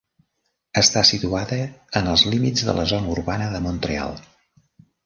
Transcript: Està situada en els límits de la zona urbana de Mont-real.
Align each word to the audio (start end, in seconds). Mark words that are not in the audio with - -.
Està 0.81 1.03
situada 1.09 1.59
en 2.01 2.11
els 2.15 2.25
límits 2.35 2.67
de 2.71 2.77
la 2.81 2.89
zona 2.95 3.17
urbana 3.19 3.55
de 3.59 3.63
Mont-real. 3.69 4.21